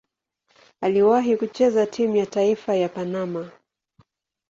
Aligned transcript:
Aliwahi 0.81 1.37
kucheza 1.37 1.85
timu 1.87 2.15
ya 2.15 2.25
taifa 2.25 2.75
ya 2.75 2.89
Panama. 2.89 3.51